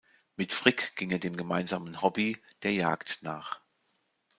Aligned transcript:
Mit 0.35 0.51
Frick 0.51 0.95
ging 0.95 1.11
er 1.11 1.19
dem 1.19 1.37
gemeinsamen 1.37 2.01
Hobby, 2.01 2.41
der 2.63 2.73
Jagd 2.73 3.19
nach. 3.21 3.61